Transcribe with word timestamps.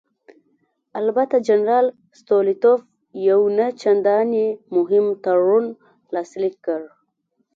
البته 0.99 1.35
جنرال 1.47 1.85
ستولیتوف 2.19 2.79
یو 3.29 3.41
نه 3.57 3.67
چندانې 3.81 4.47
مهم 4.75 5.05
تړون 5.23 5.65
لاسلیک 6.13 6.55
کړ. 6.65 6.81